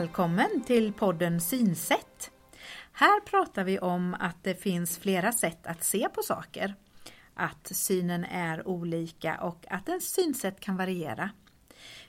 [0.00, 2.30] Välkommen till podden Synsätt.
[2.92, 6.74] Här pratar vi om att det finns flera sätt att se på saker.
[7.34, 11.30] Att synen är olika och att ens synsätt kan variera.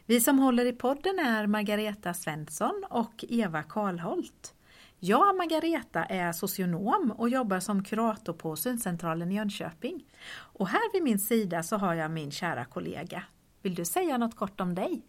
[0.06, 4.54] Vi som håller i podden är Margareta Svensson och Eva Karlholt.
[5.00, 10.06] Jag, Margareta, är socionom och jobbar som kurator på Syncentralen i Jönköping.
[10.34, 13.24] Och här vid min sida så har jag min kära kollega.
[13.62, 15.02] Vill du säga något kort om dig?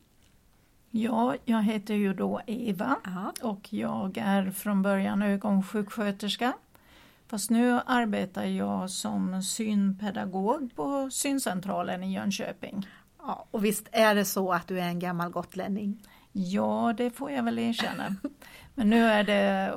[0.90, 3.32] Ja, jag heter ju då Eva Aha.
[3.42, 6.52] och jag är från början ögonsjuksköterska.
[7.26, 12.86] Fast nu arbetar jag som synpedagog på syncentralen i Jönköping.
[13.18, 16.02] Ja, och visst är det så att du är en gammal gotlänning?
[16.32, 18.16] Ja, det får jag väl erkänna.
[18.74, 19.72] Men nu är det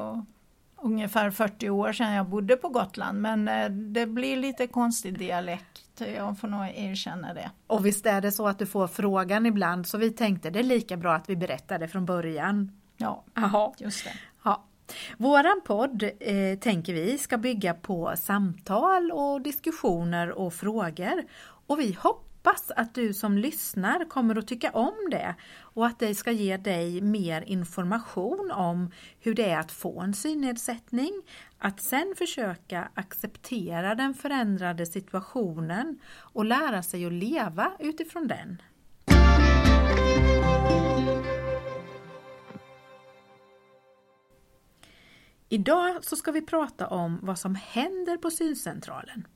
[0.82, 6.02] ungefär 40 år sedan jag bodde på Gotland men eh, det blir lite konstig dialekt,
[6.16, 7.52] jag får nog erkänna det.
[7.68, 10.64] Och visst är det så att du får frågan ibland så vi tänkte det är
[10.64, 12.72] lika bra att vi berättar det från början.
[12.98, 13.74] Ja, Aha.
[13.78, 14.14] just det.
[14.44, 14.64] Ja.
[15.18, 21.24] Våran podd eh, tänker vi ska bygga på samtal och diskussioner och frågor
[21.68, 26.00] och vi hoppas hoppas att du som lyssnar kommer att tycka om det och att
[26.00, 31.12] det ska ge dig mer information om hur det är att få en synnedsättning,
[31.58, 36.00] att sen försöka acceptera den förändrade situationen
[36.34, 38.62] och lära sig att leva utifrån den.
[45.50, 49.28] Idag så ska vi prata om vad som händer på syncentralen.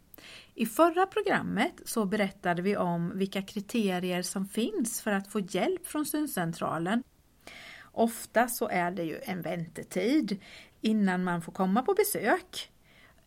[0.57, 5.87] I förra programmet så berättade vi om vilka kriterier som finns för att få hjälp
[5.87, 7.03] från syncentralen.
[7.91, 10.41] Ofta så är det ju en väntetid
[10.81, 12.71] innan man får komma på besök.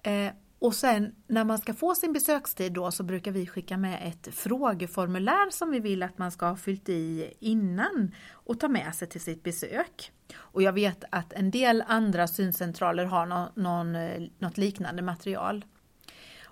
[0.02, 4.00] Eh, och sen när man ska få sin besökstid då så brukar vi skicka med
[4.08, 8.94] ett frågeformulär som vi vill att man ska ha fyllt i innan och ta med
[8.94, 10.12] sig till sitt besök.
[10.36, 13.96] Och jag vet att en del andra syncentraler har någon, någon,
[14.38, 15.64] något liknande material.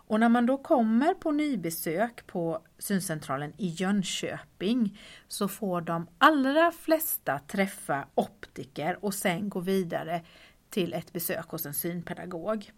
[0.06, 6.72] Och när man då kommer på nybesök på syncentralen i Jönköping så får de allra
[6.72, 10.22] flesta träffa optiker och sen gå vidare
[10.70, 12.72] till ett besök hos en synpedagog.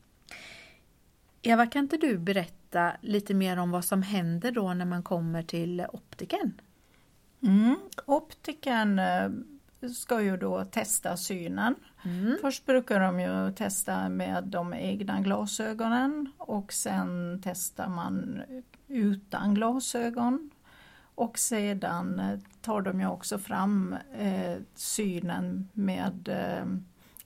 [1.43, 5.43] Eva, kan inte du berätta lite mer om vad som händer då när man kommer
[5.43, 6.61] till optiken?
[7.43, 7.77] Mm.
[8.07, 9.31] Optiken eh,
[9.95, 11.75] ska ju då testa synen.
[12.09, 12.39] Mm.
[12.41, 18.43] Först brukar de ju testa med de egna glasögonen och sen testar man
[18.89, 20.51] utan glasögon.
[21.15, 22.23] Och sedan
[22.61, 26.67] tar de ju också fram eh, synen med, eh,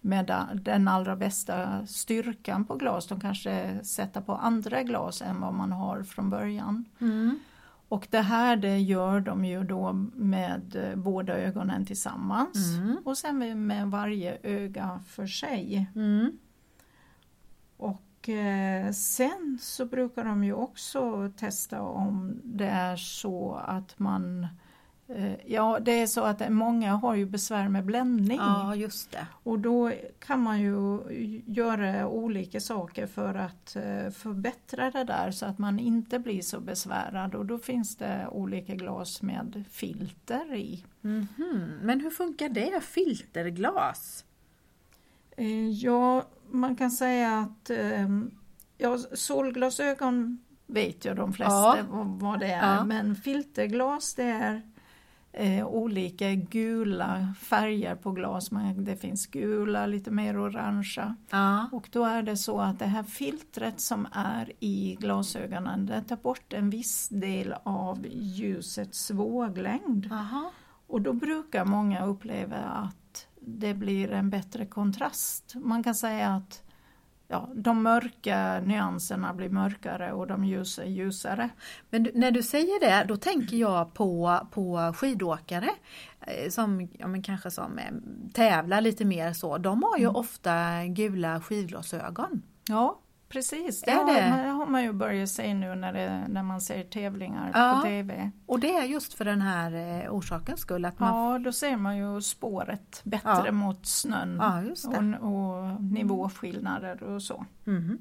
[0.00, 3.06] med den allra bästa styrkan på glas.
[3.06, 6.84] De kanske sätter på andra glas än vad man har från början.
[7.00, 7.38] Mm.
[7.93, 12.99] Och det här det gör de ju då med eh, båda ögonen tillsammans mm.
[13.05, 15.91] och sen med varje öga för sig.
[15.95, 16.39] Mm.
[17.77, 24.47] Och eh, sen så brukar de ju också testa om det är så att man
[25.47, 28.39] ja, det är så att många har ju besvär med bländning.
[28.39, 29.27] Ja, just det.
[29.43, 30.99] Och då kan man ju
[31.47, 36.61] göra olika saker för att eh, förbättra det där så att man inte blir så
[36.61, 40.84] besvärad och då finns det olika glas med filter i.
[41.05, 41.79] Mm -hmm.
[41.83, 44.25] Men hur funkar det, filterglas?
[45.37, 47.71] Eh, ja, man kan säga att
[48.79, 52.05] ja, solglasögon vet ju de flesta ja.
[52.21, 52.84] vad det är, ja.
[52.84, 54.72] men filterglas det är
[55.32, 58.50] eh, olika gula färger på glas.
[58.76, 61.16] Det finns gula, lite mer orangea.
[61.31, 61.69] Ja.
[61.72, 66.16] Och då är det så att det här filtret som är i glasögonen det tar
[66.16, 70.12] bort en viss del av ljusets våglängd.
[70.12, 70.52] Aha.
[70.87, 75.55] Och då brukar många uppleva att det blir en bättre kontrast.
[75.55, 76.62] Man kan säga att
[77.32, 81.49] ja, de mörka nyanserna blir mörkare och de ljusa ljusare.
[81.90, 85.70] Men när du säger det, då tänker jag på, på skidåkare
[86.20, 87.84] eh, som ja, men kanske som eh,
[88.32, 89.58] tävlar lite mer så.
[89.58, 90.17] De har ju mm.
[90.17, 92.43] ofta gula skivglasögon.
[92.69, 93.00] Ja,
[93.32, 94.43] Precis, det, ja, det.
[94.43, 97.88] det har man ju börjat se nu när, det, när man ser tävlingar ja, på
[97.88, 98.31] TV.
[98.46, 100.84] Och det är just för den här eh, orsakens skull?
[100.84, 101.32] Att man...
[101.32, 103.52] Ja, då ser man ju spåret bättre ja.
[103.52, 104.62] mot snön ja,
[105.20, 107.44] och, och, nivåskillnader och så.
[107.67, 107.99] Mm.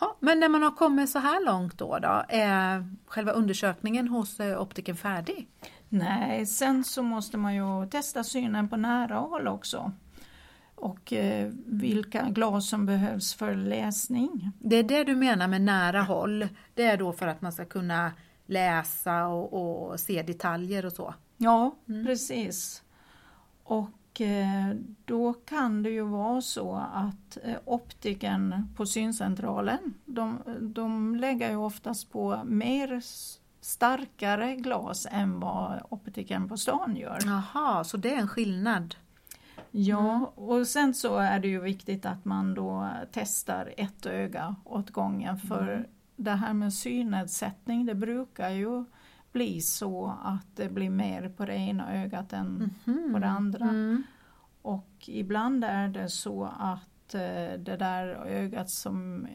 [0.00, 4.40] Ja, men när man har kommit så här långt då, då är själva undersökningen hos
[4.40, 5.48] eh, optiken färdig?
[5.88, 9.92] Nej, sen så måste man ju testa synen på nära håll också
[10.76, 14.50] och eh, vilka glas som behövs för läsning.
[14.58, 16.48] Det är det du menar med nära håll?
[16.74, 18.12] Det är då för att man ska kunna
[18.46, 21.14] läsa och, och se detaljer och så?
[21.36, 22.06] Ja, mm.
[22.06, 22.82] precis.
[23.62, 24.74] Och eh,
[25.04, 31.56] då kan det ju vara så att eh, optiken på syncentralen, de, de lägger ju
[31.56, 33.02] oftast på mer
[33.60, 37.18] starkare glas än vad optiken på stan gör.
[37.24, 38.94] Jaha, så det är en skillnad?
[39.78, 40.24] Ja, mm.
[40.24, 45.38] och sen så är det ju viktigt att man då testar ett öga åt gången
[45.38, 45.84] för mm.
[46.16, 48.84] det här med synnedsättning det brukar ju
[49.32, 53.12] bli så att det blir mer på det ena ögat än mm.
[53.12, 53.64] på det andra.
[53.64, 54.02] Mm.
[54.62, 59.28] Och ibland är det så att eh, det där ögat som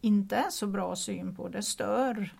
[0.00, 2.34] inte är så bra syn på det stör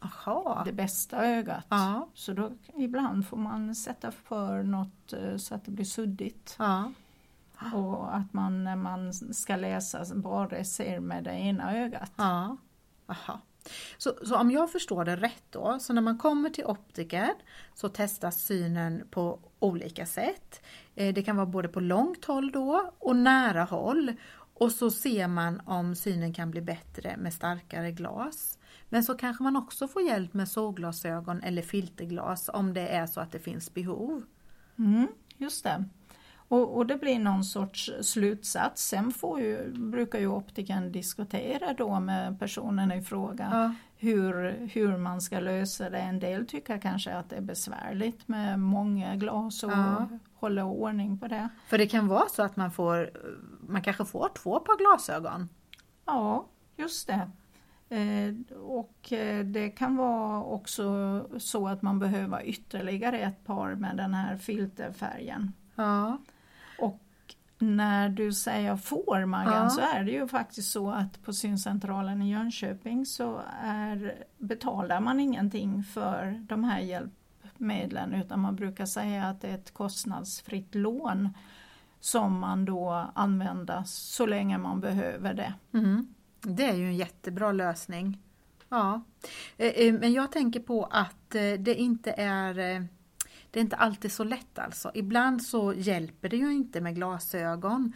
[0.00, 0.62] Aha.
[0.64, 1.66] det bästa ögat.
[1.68, 2.08] Ja.
[2.14, 6.56] Så då ibland får man sätta för något eh, så att det blir suddigt.
[6.58, 6.92] Ja.
[7.74, 12.12] Och att man när man ska läsa bara ser med det ena ögat.
[12.16, 12.56] Ja.
[13.06, 13.40] Aha.
[13.98, 17.30] Så, så, om jag förstår det rätt då, så när man kommer till optiker
[17.74, 20.62] så testas synen på olika sätt.
[20.94, 24.12] Eh, det kan vara både på långt håll då och nära håll.
[24.58, 28.58] Och så ser man om synen kan bli bättre med starkare glas.
[28.88, 33.20] Men så kanske man också får hjälp med solglasögon eller filterglas om det är så
[33.20, 34.22] att det finns behov.
[34.78, 35.84] Mm, just det.
[36.48, 38.82] Och, och, det blir någon sorts slutsats.
[38.82, 43.74] Sen får ju, brukar ju optiken diskutera då med personen i fråga ja.
[43.96, 45.98] hur, hur man ska lösa det.
[45.98, 50.08] En del tycker kanske att det är besvärligt med många glas och ja.
[50.34, 51.48] hålla ordning på det.
[51.68, 53.10] För det kan vara så att man får,
[53.68, 55.48] man kanske får två par glasögon?
[56.04, 56.46] Ja,
[56.76, 57.30] just det.
[57.88, 63.96] Eh, och eh, det kan vara också så att man behöver ytterligare ett par med
[63.96, 65.52] den här filterfärgen.
[65.74, 66.18] Ja.
[66.78, 67.02] Och
[67.58, 69.70] när du säger får Maggan ja.
[69.70, 75.20] så är det ju faktiskt så att på syncentralen i Jönköping så är, betalar man
[75.20, 81.28] ingenting för de här hjälpmedlen utan man brukar säga att det är ett kostnadsfritt lån
[82.00, 85.54] som man då använder så länge man behöver det.
[85.72, 86.14] Mm.
[86.48, 88.18] Det är ju en jättebra lösning.
[88.68, 89.04] Ja,
[89.56, 92.54] eh, eh, men jag tänker på att eh, det inte är
[93.50, 94.90] det är inte alltid så lätt alltså.
[94.94, 97.92] Ibland så hjälper det ju inte med glasögon.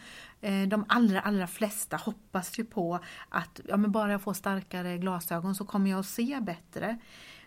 [0.67, 2.99] De allra, allra flesta hoppas ju på
[3.29, 6.99] att ja, men bara jag får starkare glasögon så kommer jag att se bättre.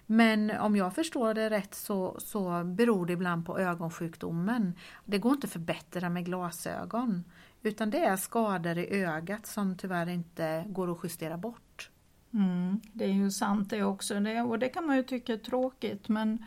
[0.06, 4.74] Men om jag förstår det rätt så, så beror det ibland på ögonsjukdomen.
[5.04, 7.24] Det går inte att förbättra med glasögon.
[7.64, 11.90] Utan det är skador i ögat som tyvärr inte går att justera bort.
[12.34, 15.36] Mm, det är ju sant det också det, och det kan man ju tycka är
[15.36, 16.44] tråkigt men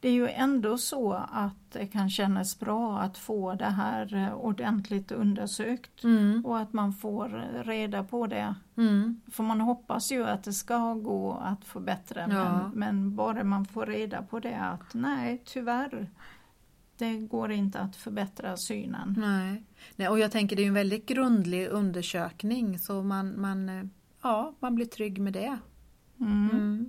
[0.00, 4.34] det är ju ändå så att det kan kännas bra att få det här eh,
[4.34, 6.46] ordentligt undersökt mm.
[6.46, 8.54] och att man får reda på det.
[8.76, 9.20] Mm.
[9.30, 12.26] För man hoppas ju att det ska gå att förbättra ja.
[12.28, 16.08] men, men bara man får reda på det att nej tyvärr
[17.02, 19.14] det går inte att förbättra synen.
[19.18, 19.62] Nej.
[19.96, 23.84] Nej, och jag tänker det är en väldigt grundlig undersökning så man, man, eh,
[24.22, 25.58] ja, man blir trygg med det.
[26.20, 26.50] Mm.
[26.52, 26.88] Mm.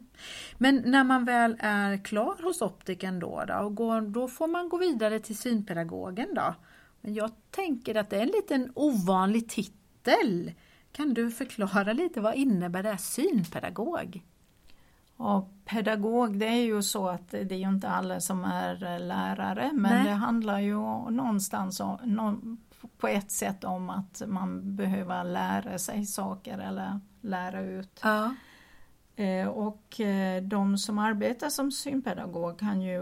[0.58, 4.70] Men när man väl är klar hos optiken då, då, och går, då får man
[4.70, 6.56] gå vidare till synpedagogen då.
[7.02, 10.52] Men jag tänker att det är en liten ovanlig titel.
[10.92, 14.22] Kan du förklara lite vad innebär det synpedagog?
[15.18, 19.00] Ja, pedagog, det är ju så att det är ju inte alla som är eh,
[19.00, 20.04] lärare men Nej.
[20.04, 20.76] det handlar ju
[21.12, 22.58] någonstans om,
[22.98, 28.00] på ett sätt om att man behöver lära sig saker eller lära ut.
[28.04, 28.34] Ja.
[29.16, 33.02] Eh, och eh, de som arbetar som synpedagog kan ju,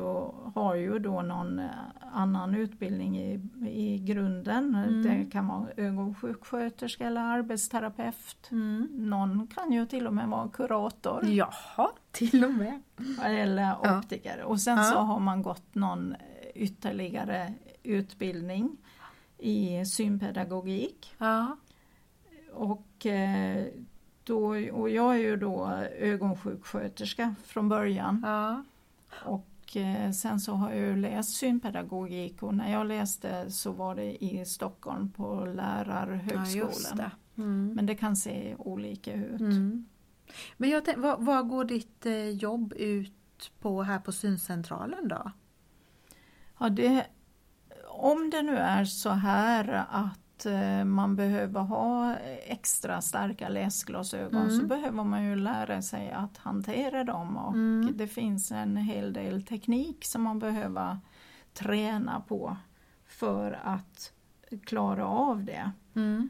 [0.55, 1.69] har ju då någon eh,
[2.11, 3.39] annan utbildning i,
[3.69, 4.75] i grunden.
[4.75, 5.03] Mm.
[5.03, 8.51] Det kan vara ögonsjuksköterska eller arbetsterapeut.
[8.51, 8.87] Mm.
[8.91, 11.25] Någon kan ju till och med vara kurator.
[11.25, 12.81] Jaha, till och med.
[13.23, 14.37] Eller optiker.
[14.37, 14.45] Ja.
[14.45, 14.83] Och sen ja.
[14.83, 16.15] så har man gått någon
[16.55, 17.53] ytterligare
[17.83, 18.77] utbildning
[19.37, 21.15] i synpedagogik.
[21.17, 21.57] Ja.
[22.53, 23.05] Och
[24.31, 25.67] då, och jag är ju då
[25.99, 28.21] ögonsjuksköterska från början.
[28.25, 28.63] Ja.
[29.25, 34.23] Och eh, sen så har jag läst synpedagogik och när jag läste så var det
[34.23, 36.71] i Stockholm på Lärarhögskolan.
[36.89, 37.11] Ja, det.
[37.41, 37.73] Mm.
[37.73, 39.41] Men det kan se olika ut.
[39.41, 39.85] Mm.
[40.57, 45.31] Men jag tänkte, vad, vad går ditt eh, jobb ut på här på syncentralen då?
[46.59, 47.07] Ja, det,
[47.87, 54.59] om det nu är så här att Eh, man behöver ha extra starka läsglasögon mm.
[54.59, 57.93] så behöver man ju lära sig att hantera dem och mm.
[57.97, 60.97] det finns en hel del teknik som man behöver
[61.53, 62.57] träna på
[63.05, 64.13] för att
[64.65, 65.71] klara av det.
[65.95, 66.29] Mm.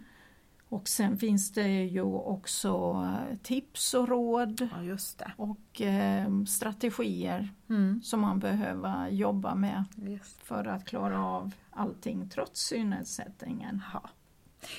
[0.71, 2.69] Och sen finns det ju också
[3.05, 4.97] eh, tips och råd Ja,
[5.37, 8.01] och eh, strategier Mm.
[8.03, 10.41] som man behöver jobba med Just.
[10.43, 13.81] för att klara av allting trots synnedsättningen.
[13.93, 14.09] Ja.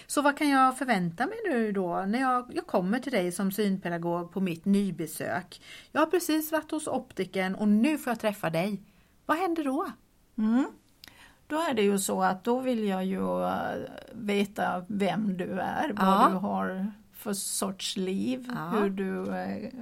[0.07, 3.53] Så vad kan jag förvänta mig nu då när jag, jag kommer till dig som
[3.53, 5.63] synpedagog på mitt nybesök?
[5.93, 8.83] Jag har precis varit hos optiken och nu får jag träffa dig.
[9.27, 9.91] Vad händer då?
[10.39, 10.67] Mm.
[11.53, 13.53] Då är det ju så att då vill jag ju eh,
[14.13, 16.29] veta vem du är, vad Ja.
[16.31, 18.69] du har för sorts liv, Ja.
[18.79, 19.73] hur, du, eh,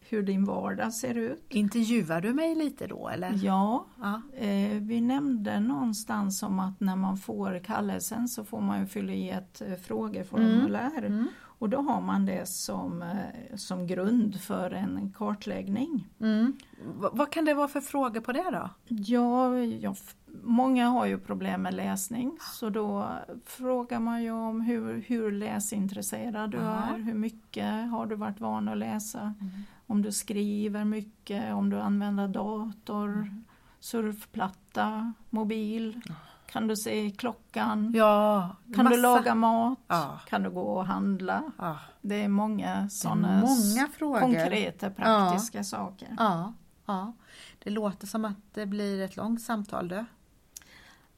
[0.00, 1.44] hur din vardag ser ut.
[1.48, 3.32] Intervjuar du mig lite då eller?
[3.42, 4.22] Ja, Ja.
[4.38, 9.12] eh, vi nämnde någonstans om att när man får kallelsen så får man ju fylla
[9.12, 11.28] i ett eh, frågeformulär Mm.
[11.42, 13.04] och då har man det som,
[13.54, 16.08] som grund för en kartläggning.
[16.20, 16.52] Mm.
[17.12, 18.70] Vad kan det vara för frågor på det då?
[18.88, 23.08] Ja, ja, f- många har ju problem med läsning så då
[23.46, 26.72] frågar man ju om hur, hur läsintresserad du Ja.
[26.94, 29.50] är, hur mycket har du varit van att läsa, Mm.
[29.86, 33.44] om du skriver mycket, om du använder dator, Mm.
[33.80, 36.00] surfplatta, mobil,
[36.46, 40.20] kan du se klockan, Ja, kan massa- du laga mat, Ja.
[40.26, 41.42] kan du gå och handla.
[41.58, 41.78] Ja.
[42.00, 44.20] Det är många sådana många frågor.
[44.20, 46.08] konkreta praktiska saker.
[46.18, 46.52] Ja,
[46.86, 47.12] ja.
[47.58, 50.04] Det låter som att det blir ett långt samtal du.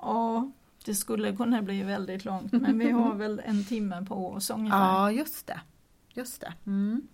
[0.03, 0.51] Ja,
[0.85, 4.79] det skulle kunna bli väldigt långt men vi har väl en timme på oss ungefär.
[4.79, 5.61] Ja, just det.
[6.15, 6.55] Just det.
[6.67, 7.09] Mm.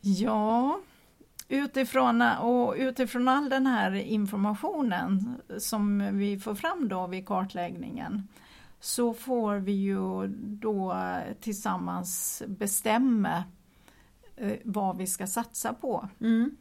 [0.00, 0.80] Ja,
[1.48, 8.28] utifrån, och utifrån all den här informationen som vi får fram då vid kartläggningen
[8.80, 10.96] så får vi ju då
[11.40, 13.44] tillsammans bestämma
[14.64, 16.08] vad vi ska satsa på.
[16.20, 16.56] Mm.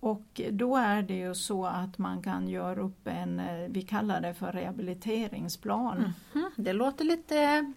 [0.00, 4.20] Och då är det ju så att man kan göra upp en, eh, vi kallar
[4.20, 6.12] det för rehabiliteringsplan.
[6.34, 6.50] Mm.
[6.56, 7.72] Det låter lite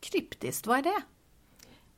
[0.00, 0.66] kryptiskt.
[0.66, 1.02] Vad är det?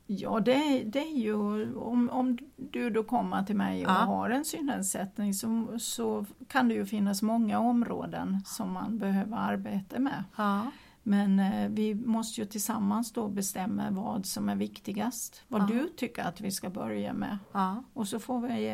[0.05, 1.35] Ja, det, det är ju
[1.75, 3.95] om, om du då kommer till mig och Ja.
[3.95, 9.99] har en synnedsättning så, så kan det ju finnas många områden som man behöver arbeta
[9.99, 10.23] med.
[10.35, 10.61] Ja.
[11.03, 15.65] Men eh, vi måste ju tillsammans då bestämma vad som är viktigast, vad Ja.
[15.65, 17.37] du tycker att vi ska börja med.
[17.51, 17.83] ja.
[17.93, 18.69] Och så får vi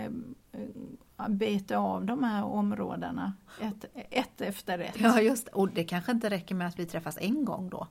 [0.52, 5.00] eh, beta av de här områdena ett, ett efter ett.
[5.00, 5.48] Ja, just.
[5.48, 7.88] Och det kanske inte räcker med att vi träffas en gång då?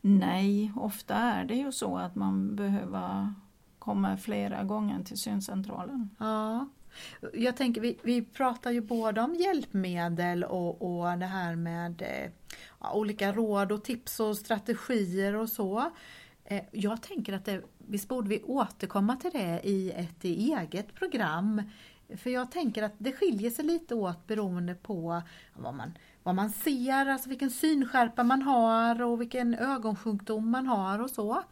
[0.00, 3.32] Nej, ofta är det ju så att man behöver
[3.78, 6.10] komma flera gånger till syncentralen.
[6.18, 6.68] Ja.
[7.32, 12.30] Jag tänker, vi, vi pratar ju både om hjälpmedel och, och det här med eh,
[12.80, 15.90] ja, olika råd och tips och strategier och så.
[16.44, 21.62] Eh, jag tänker att det, visst borde vi återkomma till det i ett eget program.
[22.16, 25.22] För jag tänker att det skiljer sig lite åt beroende på
[25.54, 30.98] vad man, vad man ser, alltså vilken synskärpa man har och vilken ögonsjukdom man har
[30.98, 31.42] och så.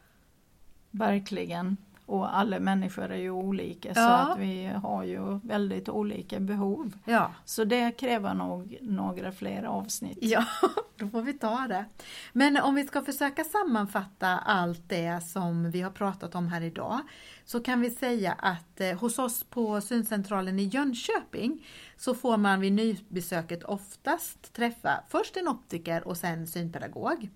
[0.91, 1.77] Verkligen.
[2.07, 4.17] Och alla människor är ju olika så Ja.
[4.33, 6.93] att vi har ju väldigt olika behov.
[7.05, 7.31] Ja.
[7.45, 10.19] Så det kräver nog några fler avsnitt.
[10.21, 10.45] Ja,
[10.97, 11.85] då får vi ta det.
[12.33, 17.01] Men om vi ska försöka sammanfatta allt det som vi har pratat om här idag
[17.45, 22.61] så kan vi säga att eh, hos oss på syncentralen i Jönköping så får man
[22.61, 27.29] vid nybesöket oftast träffa först en optiker och sen synpedagog.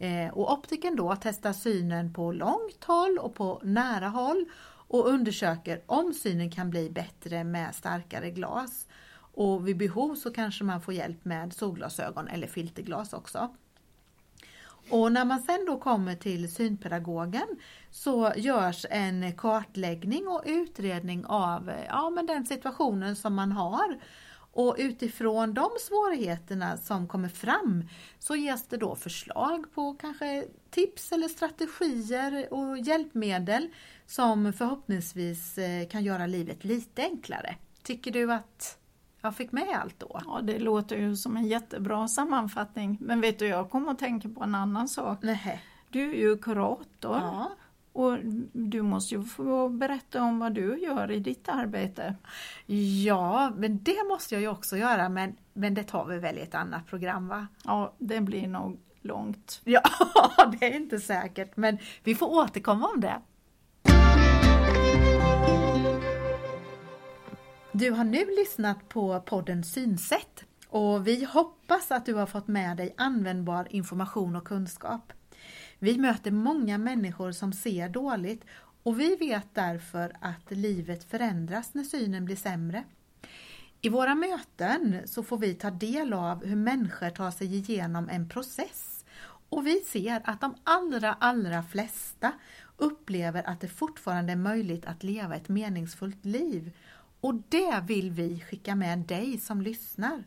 [0.00, 4.44] Eh, och optiken då testar synen på långt håll och på nära håll
[4.88, 8.88] och undersöker om synen kan bli bättre med starkare glas.
[9.32, 13.54] Och vid behov så kanske man får hjälp med solglasögon eller filterglas också.
[14.90, 17.48] Och när man sen då kommer till synpedagogen
[17.90, 23.98] så görs en kartläggning och utredning av eh, ja, men den situationen som man har.
[24.52, 27.84] Och utifrån de svårigheterna som kommer fram
[28.18, 33.68] så ges det då förslag på kanske tips eller strategier och hjälpmedel
[34.06, 37.56] som förhoppningsvis eh, kan göra livet lite enklare.
[37.82, 38.78] Tycker du att
[39.22, 40.20] jag fick med allt då?
[40.26, 42.98] Ja, det låter ju som en jättebra sammanfattning.
[43.00, 45.18] Men vet du, jag kommer att tänka på en annan sak.
[45.22, 45.64] Nej.
[45.88, 47.50] Du är ju kurator Ja.
[48.00, 48.18] Och
[48.52, 52.14] du måste ju få berätta om vad du gör i ditt arbete.
[53.04, 56.40] ja, men det måste jag ju också göra men, men det tar vi väl i
[56.40, 57.46] ett annat program va?
[57.64, 59.60] Ja, det blir nog långt.
[59.64, 59.82] Ja,
[60.60, 63.20] det är inte säkert men vi får återkomma om det.
[67.72, 72.76] Du har nu lyssnat på podden Synsätt och vi hoppas att du har fått med
[72.76, 75.12] dig användbar information och kunskap.
[75.82, 78.44] Vi möter många människor som ser dåligt
[78.82, 82.84] och vi vet därför att livet förändras när synen blir sämre.
[83.80, 88.28] I våra möten så får vi ta del av hur människor tar sig igenom en
[88.28, 89.04] process
[89.48, 92.32] och vi ser att de allra, allra flesta
[92.76, 96.72] upplever att det fortfarande är möjligt att leva ett meningsfullt liv.
[97.20, 100.24] Och det vill vi skicka med dig som lyssnar.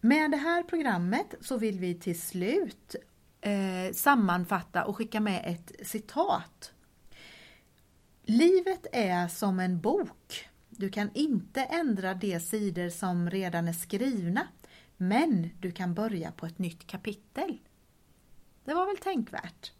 [0.00, 2.96] Med det här programmet så vill vi till slut
[3.40, 6.72] eh, sammanfatta och skicka med ett citat.
[8.22, 10.48] Livet är som en bok.
[10.68, 14.48] Du kan inte ändra de sidor som redan är skrivna,
[14.96, 17.58] men du kan börja på ett nytt kapitel.
[18.64, 19.72] Det var väl tänkvärt?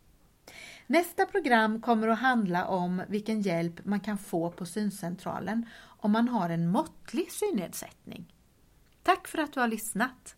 [0.87, 6.29] Nästa program kommer att handla om vilken hjälp man kan få på syncentralen om man
[6.29, 8.35] har en måttlig synnedsättning.
[9.03, 10.35] Tack för att du har lyssnat!